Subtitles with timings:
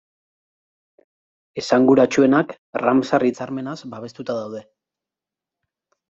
[1.61, 2.55] Esanguratsuenak
[2.85, 4.63] Ramsar hitzarmenaz babestuta daude.